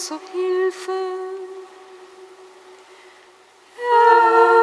[0.00, 0.92] zu Hilfe.
[3.76, 4.62] Herr,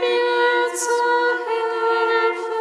[0.00, 1.08] mir zu
[1.48, 2.60] Hilfe.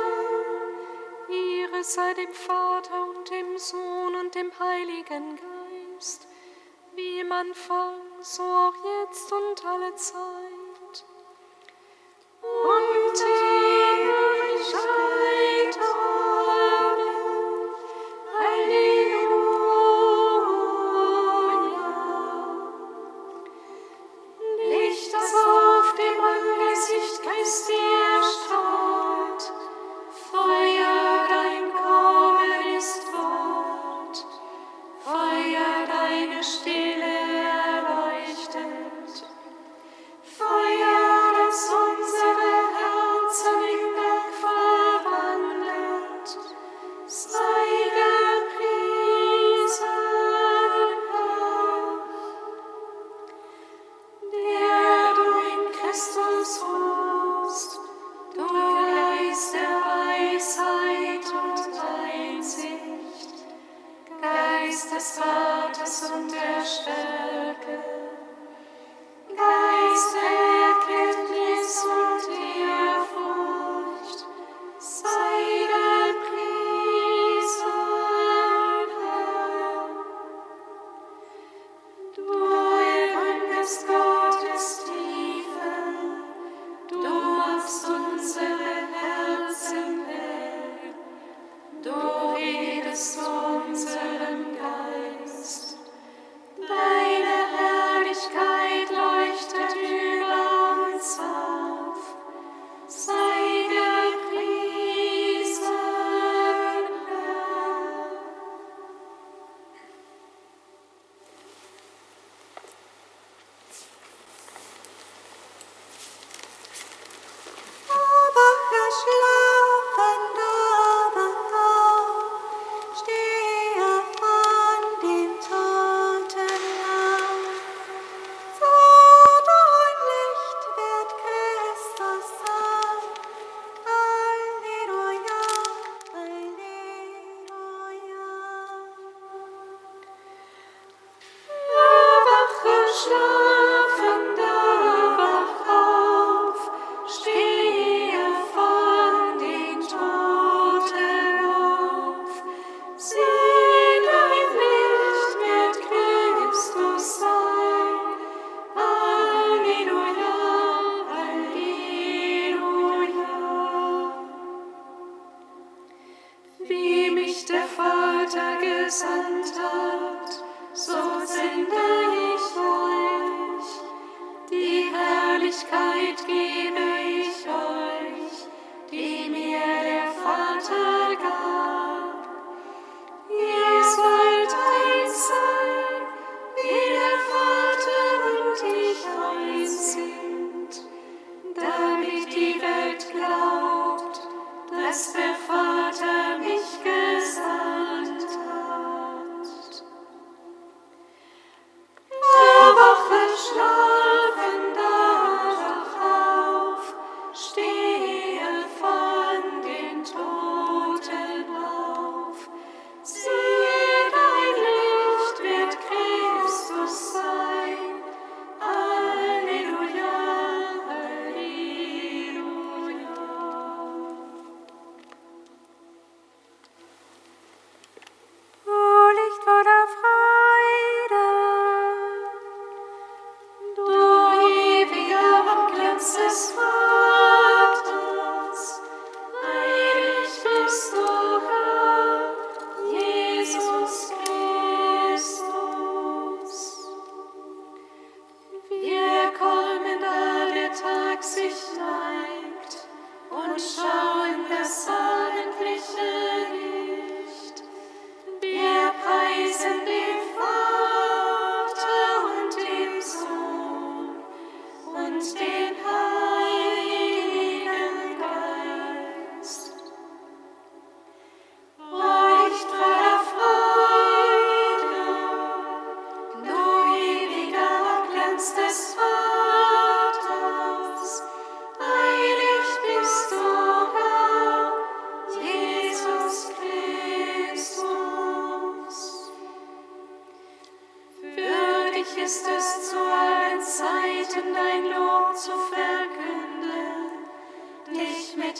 [1.27, 6.29] Ihre sei dem Vater und dem Sohn und dem Heiligen Geist,
[6.95, 10.26] wie im Anfang, so auch jetzt und alle Zeit.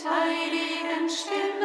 [0.05, 1.56] Heiligen Stimmen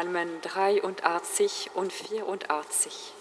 [0.00, 3.19] Psalmen 83 und 84.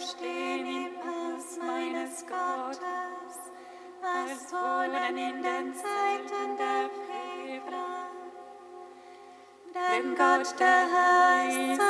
[0.00, 3.36] stehen im Pass meines Gottes,
[4.02, 8.06] als Fohlen in den Zeiten der Febra.
[9.74, 11.80] Denn Gott, der Herr, ist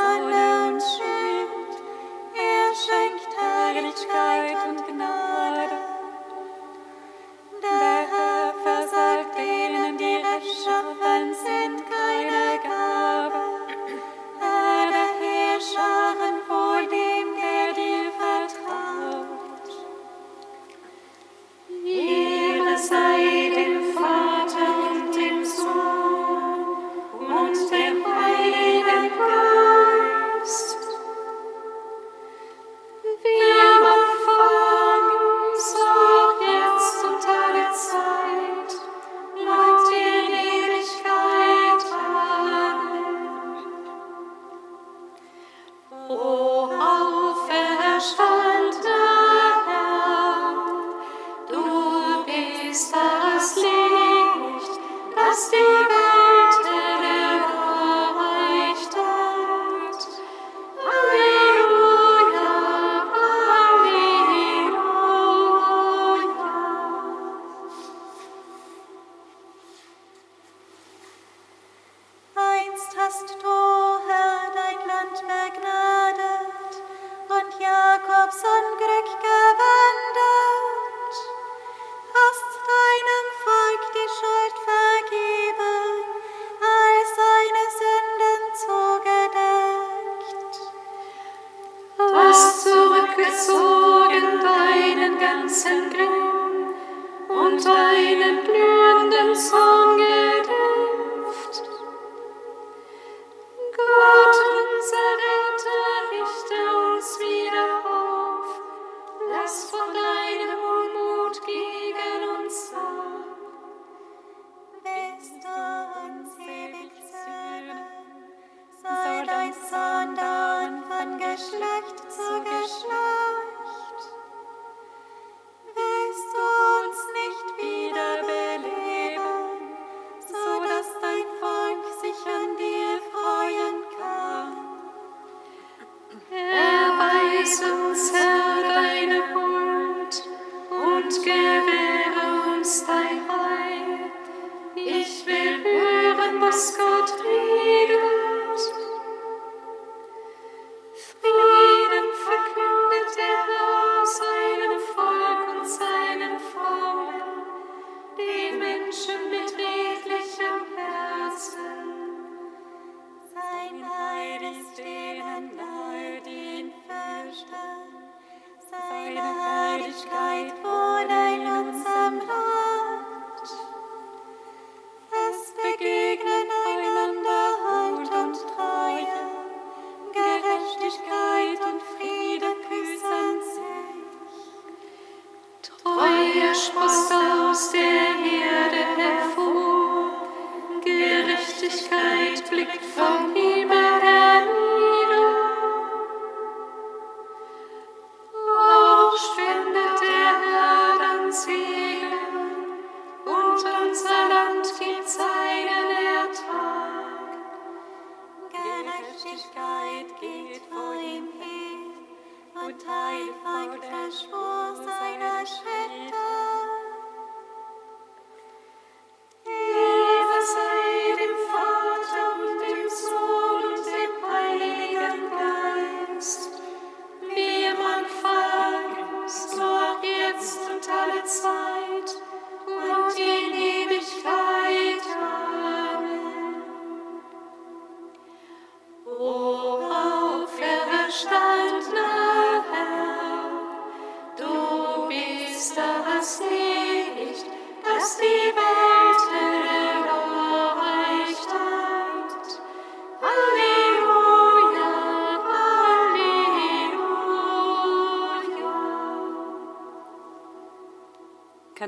[146.56, 147.35] God.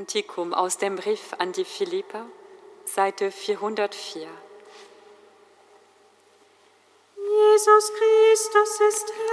[0.08, 2.24] Kantikum aus dem Brief an die Philippa,
[2.86, 4.26] Seite 404.
[7.14, 9.27] Jesus Christus ist Herr.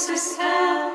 [0.00, 0.89] system.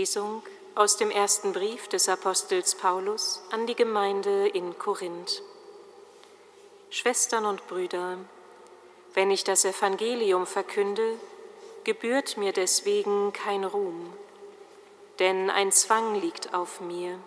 [0.00, 0.42] Lesung
[0.74, 5.42] aus dem ersten Brief des Apostels Paulus an die Gemeinde in Korinth.
[6.88, 8.16] Schwestern und Brüder,
[9.12, 11.18] wenn ich das Evangelium verkünde,
[11.84, 14.10] gebührt mir deswegen kein Ruhm,
[15.18, 17.18] denn ein Zwang liegt auf mir.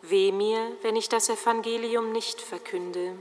[0.00, 3.18] Weh mir, wenn ich das Evangelium nicht verkünde.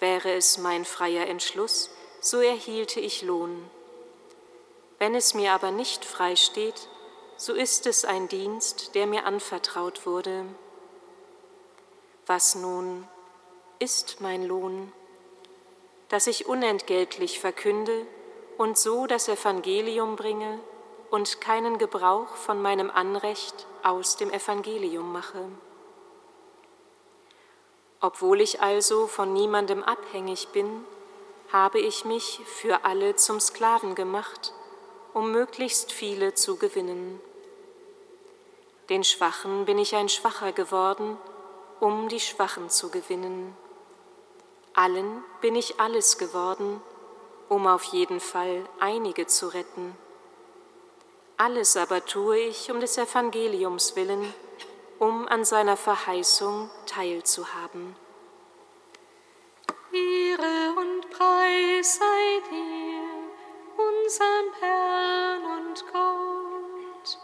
[0.00, 3.70] Wäre es mein freier Entschluss, so erhielte ich Lohn.
[4.98, 6.88] Wenn es mir aber nicht frei steht,
[7.36, 10.46] so ist es ein Dienst, der mir anvertraut wurde.
[12.26, 13.06] Was nun
[13.78, 14.92] ist mein Lohn?
[16.08, 18.06] Dass ich unentgeltlich verkünde
[18.56, 20.58] und so das Evangelium bringe
[21.10, 25.48] und keinen Gebrauch von meinem Anrecht aus dem Evangelium mache.
[28.00, 30.84] Obwohl ich also von niemandem abhängig bin,
[31.52, 34.52] habe ich mich für alle zum Sklaven gemacht,
[35.16, 37.18] um möglichst viele zu gewinnen.
[38.90, 41.16] Den Schwachen bin ich ein Schwacher geworden,
[41.80, 43.56] um die Schwachen zu gewinnen.
[44.74, 46.82] Allen bin ich alles geworden,
[47.48, 49.96] um auf jeden Fall einige zu retten.
[51.38, 54.34] Alles aber tue ich um des Evangeliums willen,
[54.98, 57.96] um an seiner Verheißung teilzuhaben.
[59.92, 62.75] Ehre und Preis sei dir
[64.06, 67.18] unserem Herrn und Gott.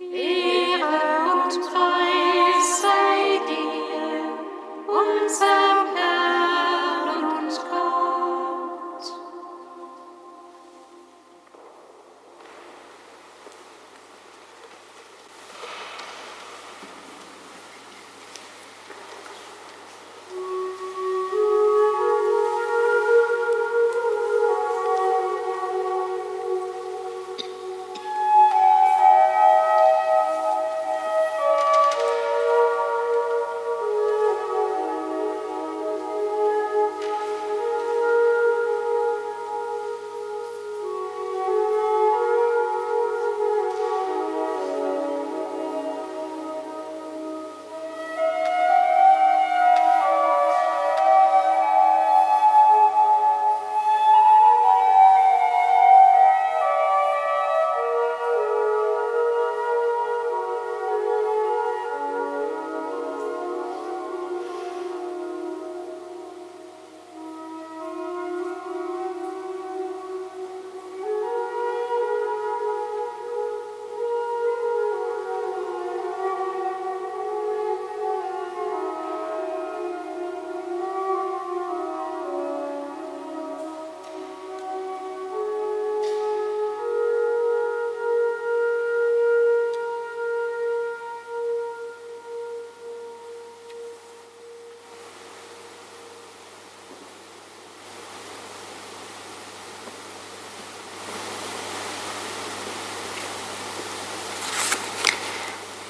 [0.00, 1.95] Ehre und Preis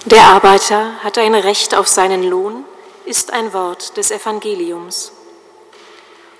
[0.06, 2.64] Der Arbeiter hat ein Recht auf seinen Lohn,
[3.06, 5.10] ist ein Wort des Evangeliums.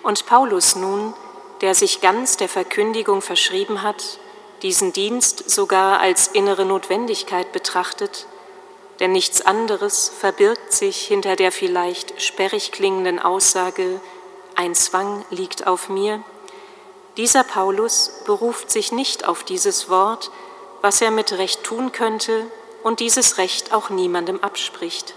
[0.04, 1.14] Und Paulus nun,
[1.62, 4.20] der sich ganz der Verkündigung verschrieben hat,
[4.62, 8.28] diesen Dienst sogar als innere Notwendigkeit betrachtet,
[9.00, 14.00] denn nichts anderes verbirgt sich hinter der vielleicht sperrig klingenden Aussage,
[14.54, 16.22] ein Zwang liegt auf mir.
[17.16, 20.30] Dieser Paulus beruft sich nicht auf dieses Wort,
[20.82, 22.46] was er mit Recht tun könnte,
[22.86, 25.14] und dieses Recht auch niemandem abspricht.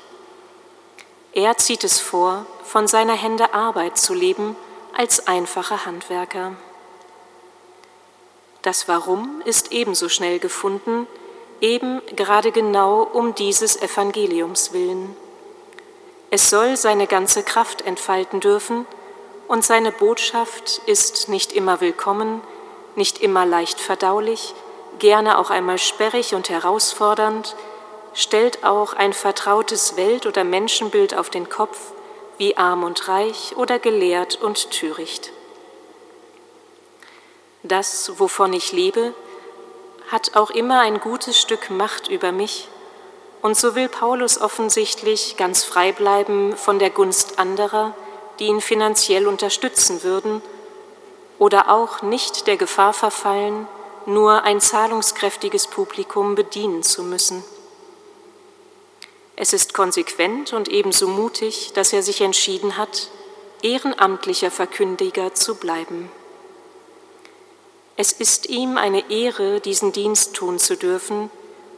[1.33, 4.55] Er zieht es vor, von seiner Hände Arbeit zu leben
[4.97, 6.53] als einfacher Handwerker.
[8.63, 11.05] Das Warum ist ebenso schnell gefunden,
[11.61, 15.15] eben gerade genau um dieses Evangeliums willen.
[16.31, 18.87] Es soll seine ganze Kraft entfalten dürfen,
[19.47, 22.41] und seine Botschaft ist nicht immer willkommen,
[22.95, 24.55] nicht immer leicht verdaulich,
[24.99, 27.55] gerne auch einmal sperrig und herausfordernd,
[28.13, 31.79] stellt auch ein vertrautes Welt- oder Menschenbild auf den Kopf,
[32.37, 35.31] wie arm und reich oder gelehrt und töricht.
[37.63, 39.13] Das, wovon ich lebe,
[40.09, 42.67] hat auch immer ein gutes Stück Macht über mich,
[43.41, 47.93] und so will Paulus offensichtlich ganz frei bleiben von der Gunst anderer,
[48.39, 50.41] die ihn finanziell unterstützen würden,
[51.37, 53.67] oder auch nicht der Gefahr verfallen,
[54.07, 57.43] nur ein zahlungskräftiges Publikum bedienen zu müssen.
[59.35, 63.09] Es ist konsequent und ebenso mutig, dass er sich entschieden hat,
[63.61, 66.11] ehrenamtlicher Verkündiger zu bleiben.
[67.95, 71.29] Es ist ihm eine Ehre, diesen Dienst tun zu dürfen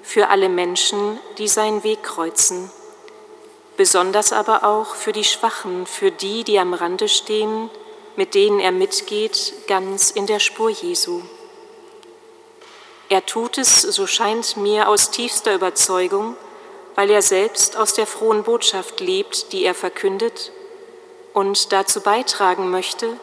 [0.04, 2.72] für alle Menschen, die seinen Weg kreuzen,
[3.78, 7.70] besonders aber auch für die Schwachen, für die, die am Rande stehen,
[8.16, 11.22] mit denen er mitgeht, ganz in der Spur Jesu.
[13.12, 16.38] Er tut es, so scheint mir, aus tiefster Überzeugung,
[16.96, 20.54] weil er selbst aus der frohen Botschaft lebt, die er verkündet
[21.34, 23.18] und dazu beitragen möchte,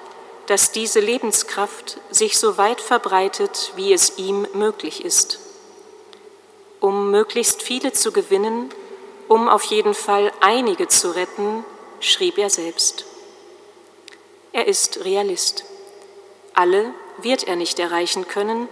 [0.44, 5.38] dass diese Lebenskraft sich so weit verbreitet, wie es ihm möglich ist.
[6.80, 8.68] Um möglichst viele zu gewinnen,
[9.26, 11.64] um auf jeden Fall einige zu retten,
[12.00, 13.06] schrieb er selbst.
[14.52, 15.64] Er ist Realist.
[16.52, 18.68] Alle wird er nicht erreichen können,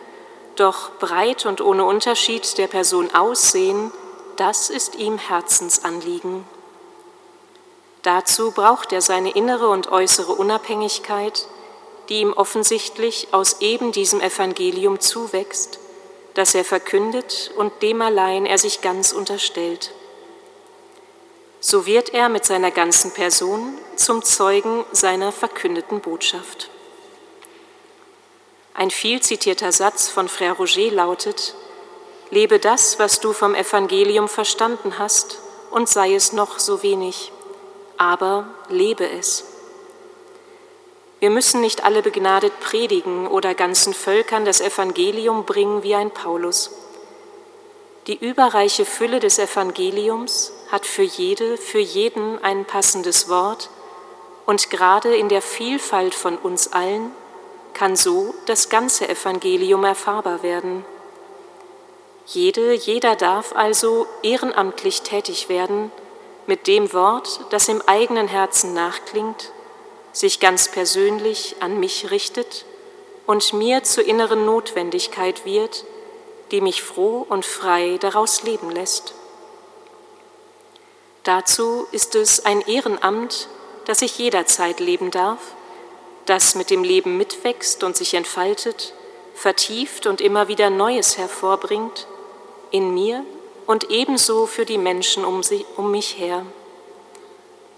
[0.61, 3.93] doch breit und ohne Unterschied der Person aussehen,
[4.37, 6.45] das ist ihm Herzensanliegen.
[8.03, 11.49] Dazu braucht er seine innere und äußere Unabhängigkeit,
[12.09, 15.81] die ihm offensichtlich aus eben diesem Evangelium zuwächst,
[16.35, 19.93] das er verkündet und dem allein er sich ganz unterstellt.
[21.61, 26.71] So wird er mit seiner ganzen Person zum Zeugen seiner verkündeten Botschaft.
[28.77, 31.55] Ein viel zitierter Satz von Frère Roger lautet,
[32.29, 35.39] Lebe das, was du vom Evangelium verstanden hast,
[35.71, 37.33] und sei es noch so wenig,
[37.97, 39.45] aber lebe es.
[41.21, 46.71] Wir müssen nicht alle begnadet predigen oder ganzen Völkern das Evangelium bringen wie ein Paulus.
[48.07, 53.71] Die überreiche Fülle des Evangeliums hat für jede, für jeden ein passendes Wort
[54.45, 57.11] und gerade in der Vielfalt von uns allen
[57.77, 60.83] kann so das ganze Evangelium erfahrbar werden.
[62.25, 65.93] Jede, jeder darf also ehrenamtlich tätig werden
[66.47, 69.53] mit dem Wort, das im eigenen Herzen nachklingt,
[70.13, 72.65] sich ganz persönlich an mich richtet
[73.27, 75.85] und mir zur inneren Notwendigkeit wird,
[76.53, 79.13] die mich froh und frei daraus leben lässt.
[81.25, 83.49] Dazu ist es ein Ehrenamt,
[83.85, 85.56] das ich jederzeit leben darf
[86.27, 88.95] das mit dem Leben mitwächst und sich entfaltet,
[89.35, 92.07] vertieft und immer wieder Neues hervorbringt,
[92.71, 93.25] in mir
[93.67, 96.45] und ebenso für die Menschen um, sie, um mich her.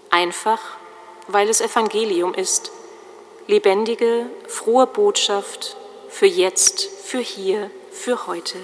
[0.09, 0.59] Einfach,
[1.27, 2.71] weil es Evangelium ist,
[3.47, 5.77] lebendige, frohe Botschaft
[6.09, 8.57] für jetzt, für hier, für heute.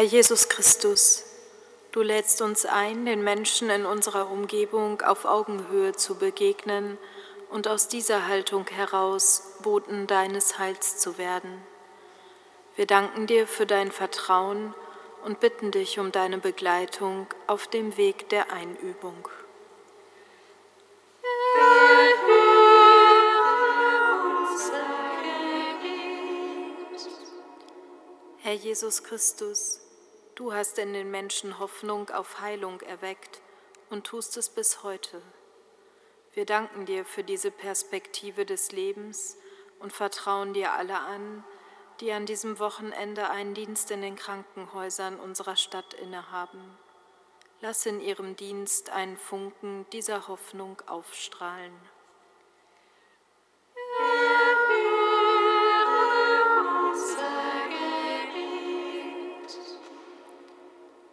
[0.00, 1.26] Herr Jesus Christus,
[1.92, 6.96] du lädst uns ein, den Menschen in unserer Umgebung auf Augenhöhe zu begegnen
[7.50, 11.52] und aus dieser Haltung heraus Boten deines Heils zu werden.
[12.76, 14.74] Wir danken dir für dein Vertrauen
[15.26, 19.28] und bitten dich um deine Begleitung auf dem Weg der Einübung.
[28.38, 29.89] Herr Jesus Christus,
[30.40, 33.42] du hast in den Menschen Hoffnung auf Heilung erweckt
[33.90, 35.20] und tust es bis heute.
[36.32, 39.36] Wir danken dir für diese Perspektive des Lebens
[39.80, 41.44] und vertrauen dir alle an,
[42.00, 46.78] die an diesem Wochenende einen Dienst in den Krankenhäusern unserer Stadt innehaben.
[47.60, 51.74] Lass in ihrem Dienst einen Funken dieser Hoffnung aufstrahlen.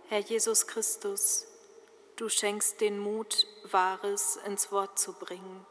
[0.10, 1.46] Herr Jesus Christus,
[2.16, 5.66] du schenkst den Mut, Wahres ins Wort zu bringen.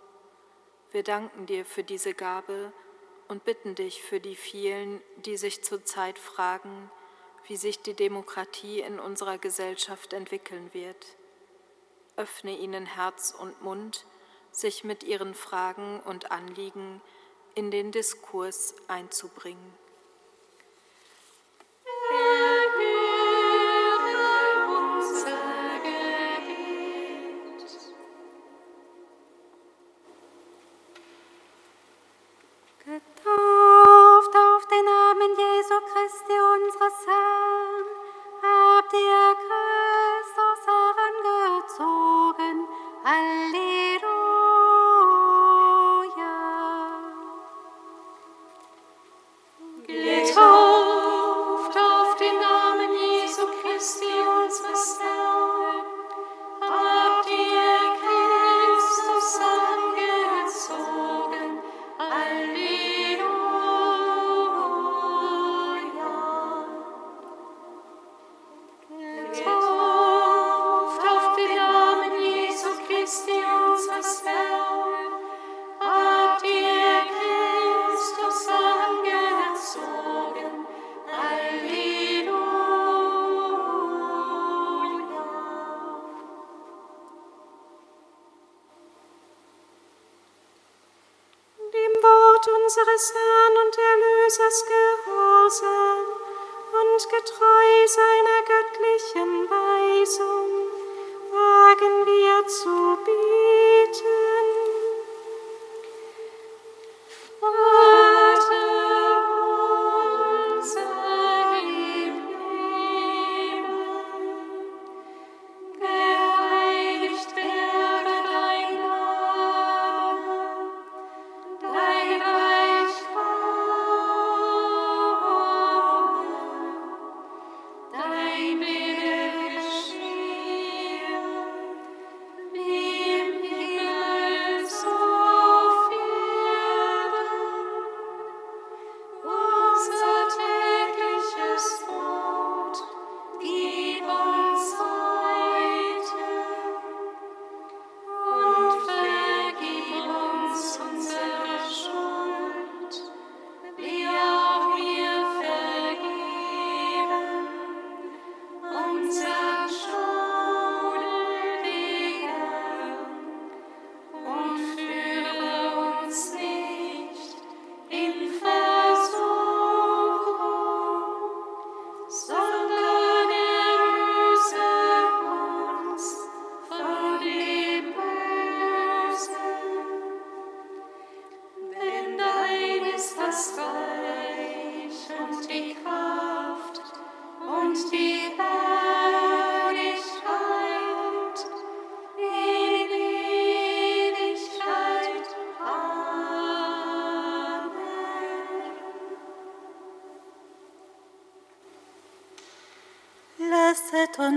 [0.93, 2.71] Wir danken dir für diese Gabe
[3.29, 6.91] und bitten dich für die vielen, die sich zurzeit fragen,
[7.47, 11.07] wie sich die Demokratie in unserer Gesellschaft entwickeln wird.
[12.17, 14.05] Öffne ihnen Herz und Mund,
[14.51, 17.01] sich mit ihren Fragen und Anliegen
[17.55, 19.86] in den Diskurs einzubringen.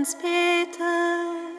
[0.00, 1.58] Uns beten.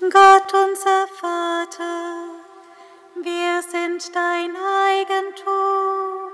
[0.00, 2.30] Gott unser Vater,
[3.16, 4.56] wir sind dein
[4.88, 6.32] Eigentum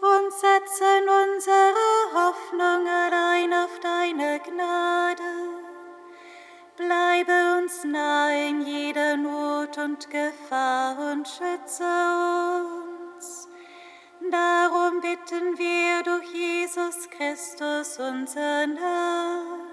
[0.00, 5.22] und setzen unsere Hoffnung allein auf deine Gnade.
[6.76, 12.77] Bleibe uns nahe in jeder Not und Gefahr und schütze uns.
[14.30, 19.67] Darum bitten wir durch Jesus Christus, unseren Herrn.